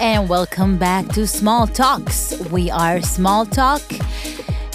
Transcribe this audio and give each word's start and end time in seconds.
And 0.00 0.28
welcome 0.28 0.78
back 0.78 1.08
to 1.08 1.26
Small 1.26 1.66
ToKs. 1.66 2.50
We 2.50 2.70
are 2.70 3.02
Small 3.02 3.44
Tok, 3.44 3.82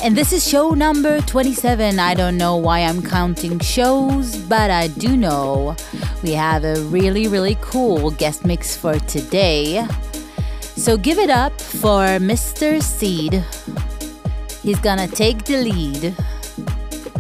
and 0.04 0.18
this 0.18 0.34
is 0.34 0.46
show 0.46 0.72
number 0.72 1.22
27. 1.22 1.98
I 1.98 2.14
don't 2.14 2.38
know 2.38 2.58
why 2.58 2.80
I'm 2.80 3.02
counting 3.02 3.58
shows, 3.60 4.36
but 4.36 4.70
I 4.70 4.88
do 4.88 5.16
know 5.16 5.78
we 6.24 6.34
have 6.34 6.66
a 6.66 6.76
really, 6.86 7.30
really 7.30 7.58
cool 7.62 8.12
guest 8.12 8.46
mix 8.46 8.76
for 8.76 9.00
today. 9.00 9.88
So 10.62 10.98
give 10.98 11.18
it 11.18 11.30
up 11.30 11.60
for 11.62 12.20
Mr. 12.20 12.84
Sid. 12.84 13.46
He's 14.62 14.80
gonna 14.82 15.08
take 15.08 15.46
the 15.46 15.62
lead 15.62 16.16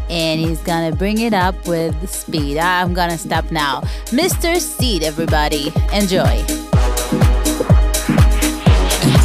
and 0.09 0.42
he's 0.42 0.59
gonna 0.62 0.94
bring 0.94 1.22
it 1.22 1.34
up 1.34 1.56
with 1.70 2.09
speed. 2.09 2.58
I'm 2.58 2.94
gonna 2.94 3.17
stop 3.17 3.50
now. 3.50 3.80
Mr. 4.08 4.59
Sid, 4.59 5.04
everybody, 5.04 5.72
enjoy. 5.94 6.62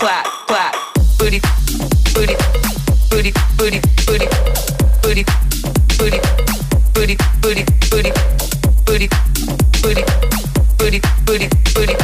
clap 0.00 0.24
clap. 0.48 0.74
Booty 1.18 1.40
booty 2.14 2.34
booty 3.10 3.32
booty 3.56 3.80
booty 4.06 4.26
booty 5.02 5.24
booty 5.24 5.24
booty 5.98 6.18
booty 6.94 7.16
booty 7.40 7.62
booty 7.90 8.12
booty 8.86 9.08
booty 9.82 10.98
booty 11.26 11.48
booty 11.74 11.96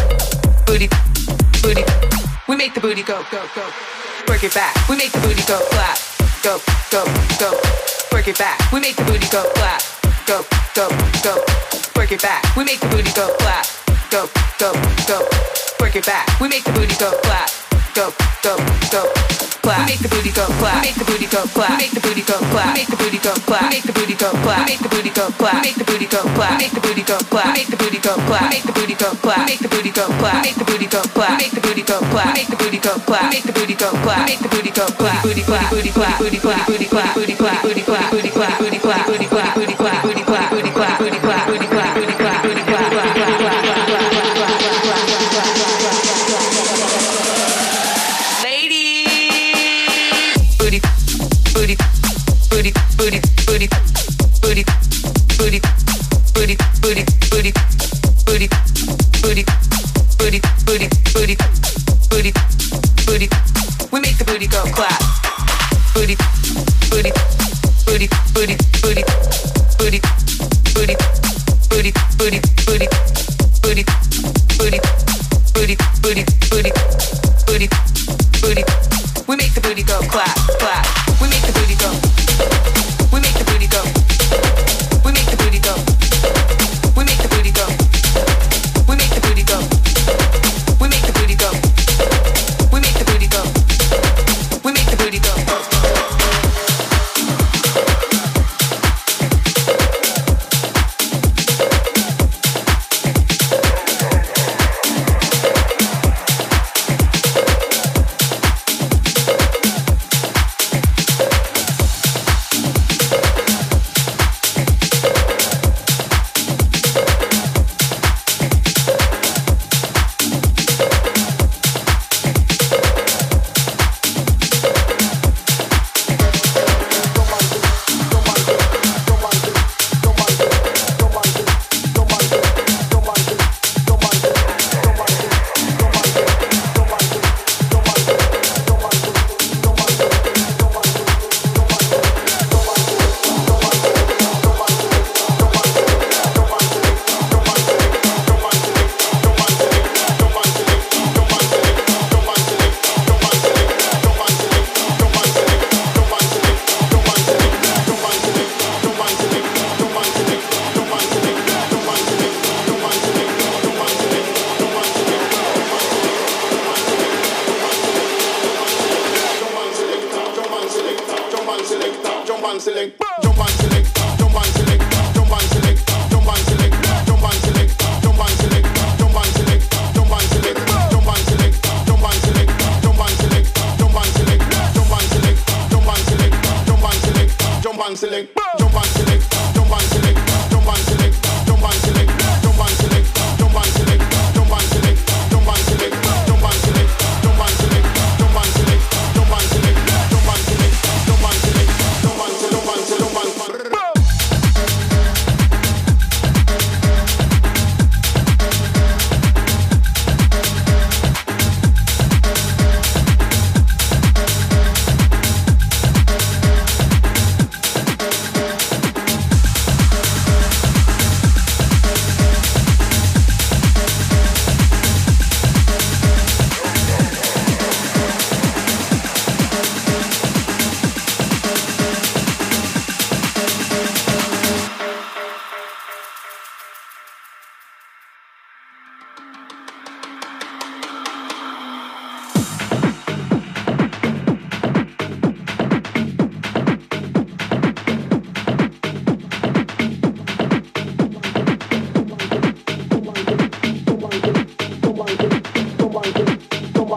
booty 0.66 0.88
booty 1.62 1.84
we 2.46 2.56
make 2.56 2.74
the 2.74 2.80
booty 2.80 3.02
go, 3.02 3.24
go, 3.30 3.42
go. 3.54 3.64
Work 4.28 4.44
it 4.44 4.54
back. 4.54 4.74
We 4.88 4.96
make 4.96 5.10
the 5.12 5.20
booty 5.20 5.42
go, 5.48 5.58
clap. 5.70 5.98
Go, 6.44 6.60
go, 6.92 7.04
go. 7.40 7.58
Work 8.12 8.28
it 8.28 8.38
back. 8.38 8.60
We 8.72 8.80
make 8.80 8.94
the 8.96 9.04
booty 9.04 9.26
go, 9.32 9.42
clap. 9.54 9.82
Go, 10.26 10.44
go, 10.74 10.88
go. 11.24 11.44
Work 11.96 12.12
it 12.12 12.22
back. 12.22 12.44
We 12.56 12.64
make 12.64 12.78
the 12.80 12.86
booty 12.88 13.10
go, 13.12 13.34
clap. 13.38 13.66
Go, 14.10 14.28
go, 14.60 14.72
go. 15.08 15.26
Work 15.80 15.96
it 15.96 16.06
back. 16.06 16.28
We 16.40 16.48
make 16.48 16.64
the 16.64 16.72
booty 16.72 16.94
go, 16.96 17.10
clap. 17.22 17.55
Go, 18.46 18.54
go. 18.94 19.02
Clap. 19.58 19.90
Make 19.90 19.98
the 19.98 20.06
booty 20.06 20.30
go, 20.30 20.46
clap. 20.62 20.80
Make 20.84 20.94
the 20.94 21.04
booty 21.04 21.26
go, 21.26 21.42
clap. 21.50 21.82
Make 21.82 21.90
the 21.90 21.98
booty 21.98 22.22
go, 22.22 22.38
clap. 22.54 22.78
Make 22.78 22.86
the 22.86 22.94
booty 22.94 23.18
go, 23.18 23.34
clap. 23.42 23.72
Make 23.74 23.82
the 23.82 23.90
booty 23.90 24.14
go, 24.14 24.30
clap. 24.46 24.62
Make 24.70 24.78
the 24.78 24.86
booty 24.86 25.10
go, 25.10 25.26
clap. 25.34 25.64
Make 25.66 25.74
the 25.74 25.84
booty 25.84 26.06
go, 26.06 26.22
clap. 26.30 26.46
Make 26.62 26.70
the 26.78 26.78
booty 26.78 27.02
go, 27.02 27.18
clap. 27.18 27.50
Make 27.50 27.66
the 27.66 27.76
booty 27.76 27.98
go, 27.98 28.14
clap. 28.22 28.46
Make 28.54 28.70
the 28.70 28.78
booty 28.78 28.94
go, 28.94 29.18
clap. 29.26 29.50
Make 29.50 29.58
the 29.58 29.66
booty 29.66 29.98
go, 29.98 30.22
clap. 30.22 30.46
Make 30.46 30.54
the 30.54 30.62
booty 30.62 30.86
go, 30.86 31.02
clap. 31.10 31.38
Make 31.42 31.50
the 31.50 31.66
booty 31.66 31.82
go, 31.82 31.98
clap. 32.06 32.22
Make 32.22 32.46
the 32.46 32.62
booty 32.62 32.78
go, 32.78 32.94
clap. 33.02 33.26
Make 33.26 33.42
the 33.42 33.52
booty 33.52 33.74
go, 33.74 33.90
clap. 34.06 34.26
Make 34.30 34.38
the 34.38 34.48
booty 34.54 34.70
go, 34.70 34.86
clap. 34.94 35.22
Booty 35.26 35.42
clap, 35.42 35.70
booty 35.70 35.90
clap, 35.90 36.18
booty 36.18 36.38
clap, 36.38 36.66
booty 36.66 36.84
clap, 36.86 37.14
booty 37.16 37.34
clap, 37.34 37.62
booty 37.62 37.82
clap, 37.82 38.12
booty 38.12 38.30
clap, 38.30 38.62
booty 38.62 38.78
clap, 38.78 39.06
booty 39.10 39.26
clap, 39.26 39.54
booty 39.56 39.74
clap, 39.74 40.06
booty 40.06 40.22
clap, 40.22 40.50
booty 40.52 40.70
clap, 40.70 41.00
booty 41.00 41.18
clap, 41.18 41.48
booty 41.48 41.66
clap, 41.66 41.94
booty 41.96 42.14
clap, 42.14 42.42
booty 42.44 42.62
clap, 42.62 43.55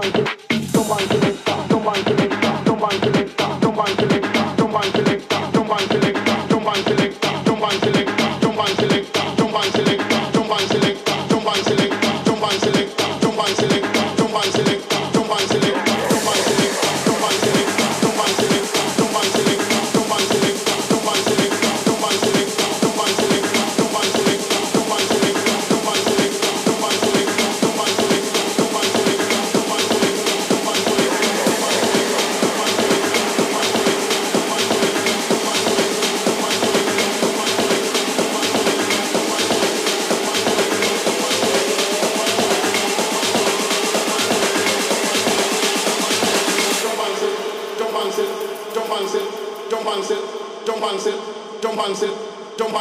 Don't 0.02 0.14
mind 0.14 0.30
select, 0.32 0.66
don't 1.70 1.84
mind 1.84 2.04
select, 2.08 2.66
don't 2.66 2.80
mind 2.80 3.04
select. 3.04 3.30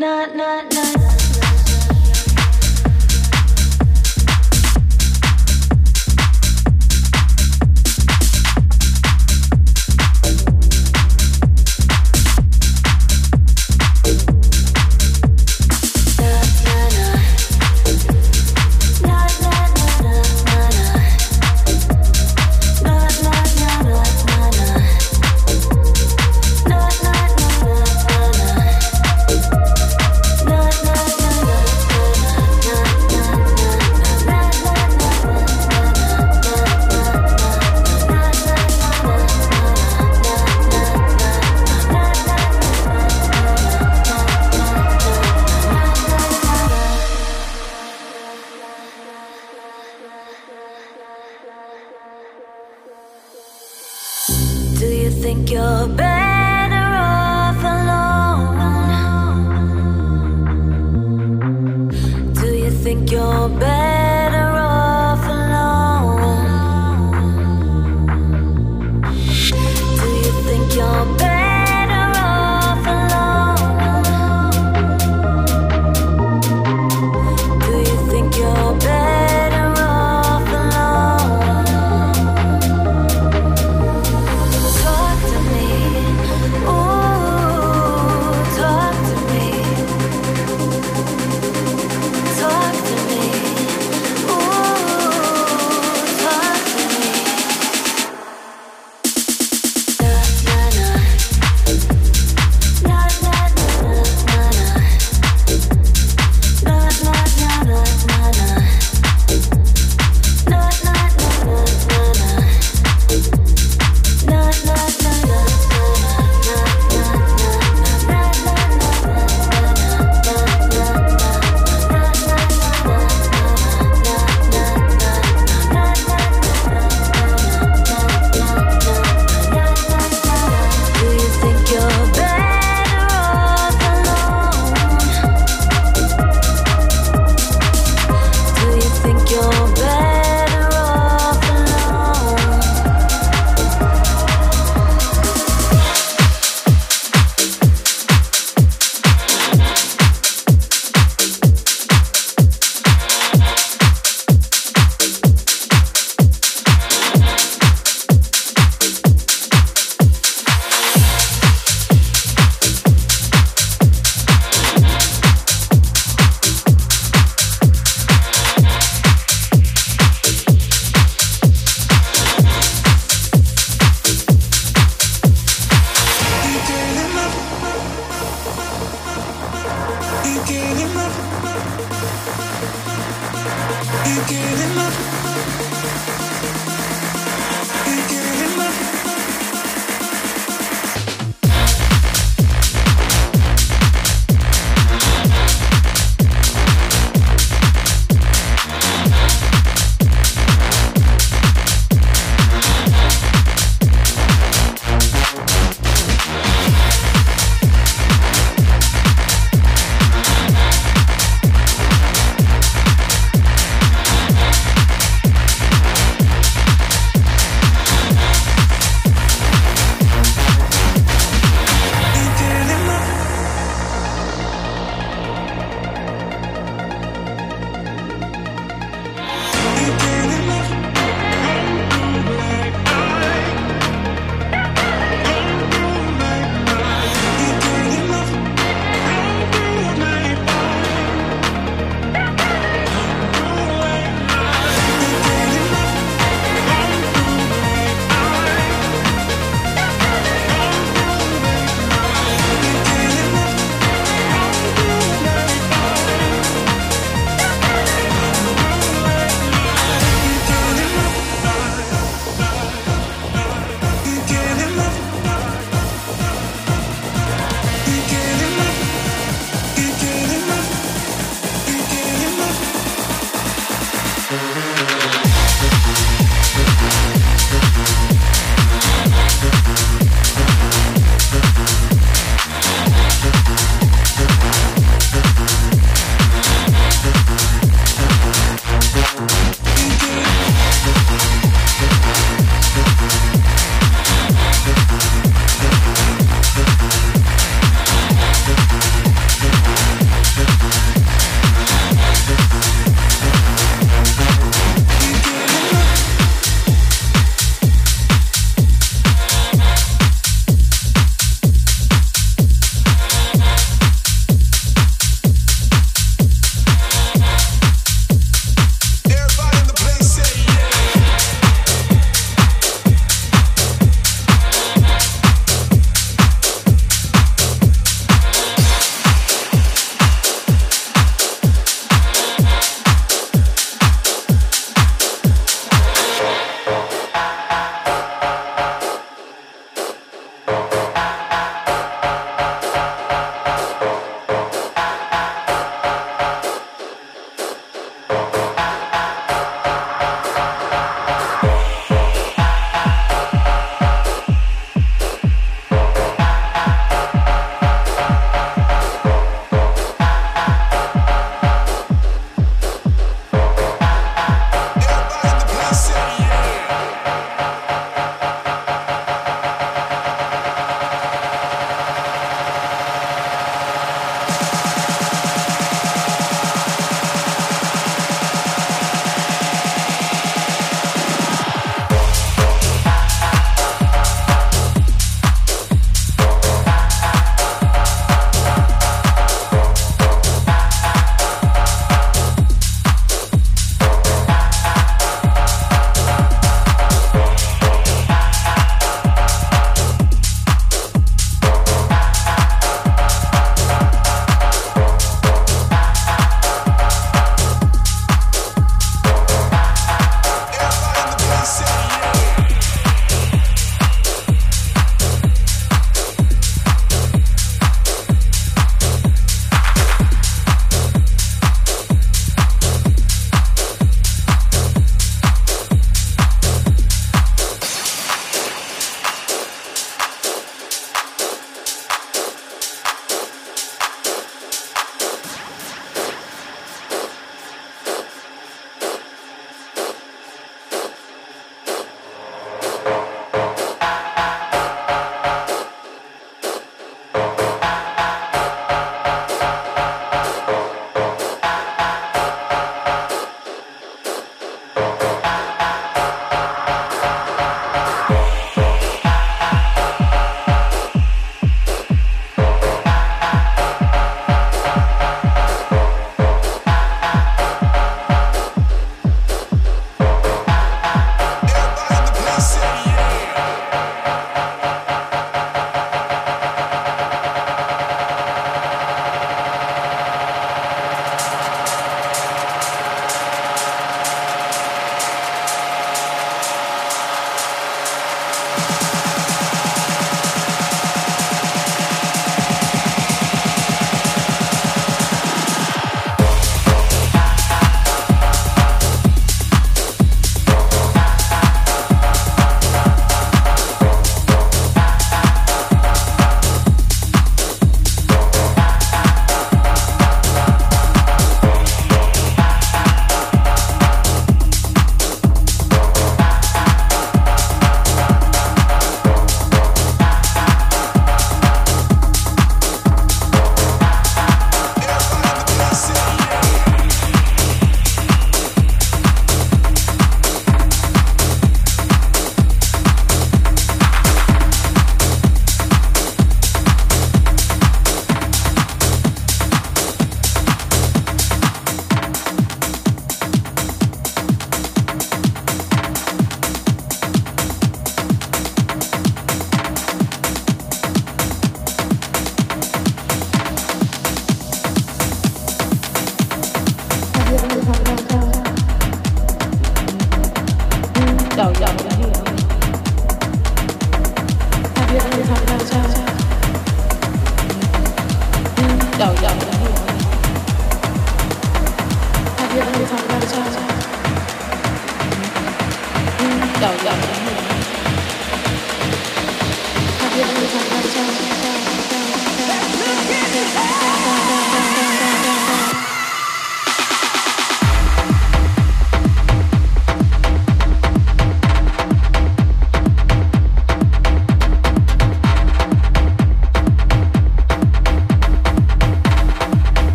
Talk 0.00 0.30
to 0.70 0.98
me. 0.98 1.07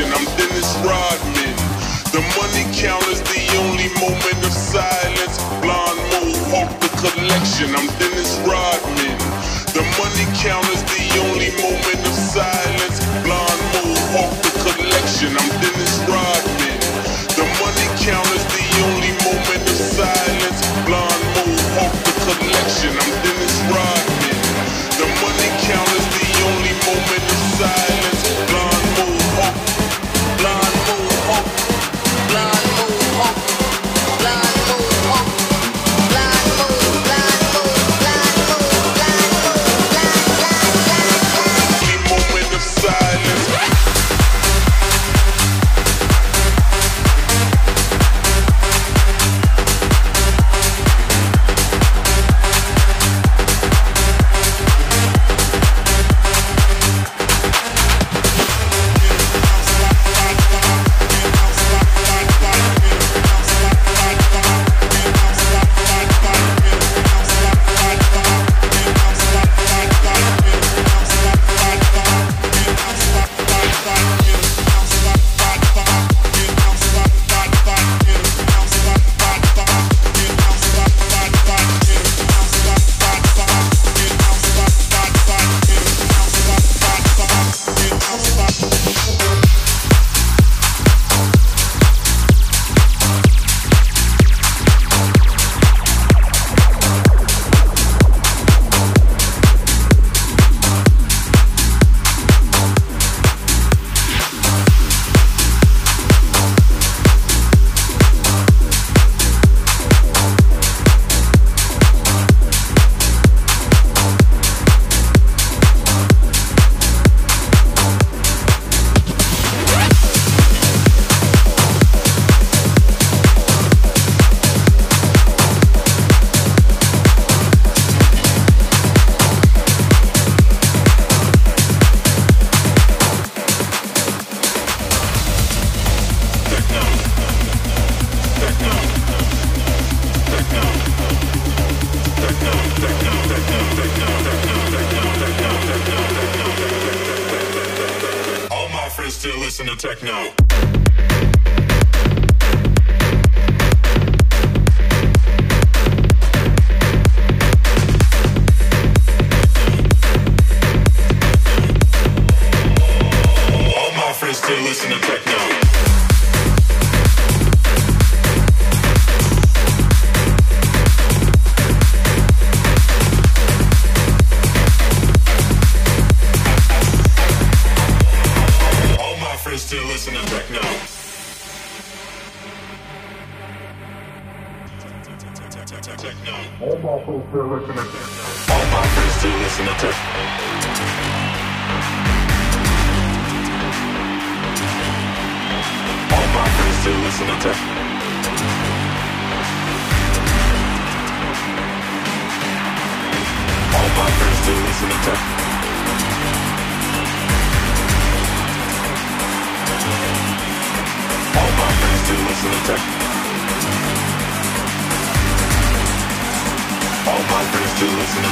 attention. 0.00 0.12
I'm 0.12 0.36
Dennis 0.36 0.76
Rodman. 0.78 1.56
The 2.12 2.20
money 2.36 2.64
count 2.74 3.06
is 3.08 3.20
the 3.22 3.56
only 3.58 3.88
moment 4.00 4.44
of 4.44 4.52
silence. 4.52 5.38
Blonde 5.60 6.00
mohawk, 6.10 6.80
the 6.80 6.88
collection. 7.00 7.74
I'm 7.74 7.86
Dennis 7.98 8.09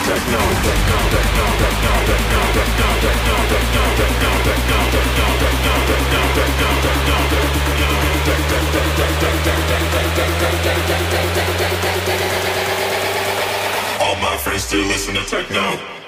All 0.08 0.16
my 14.16 14.36
friends 14.38 14.64
still 14.64 14.86
listen 14.86 15.14
to 15.14 15.24
techno. 15.26 16.07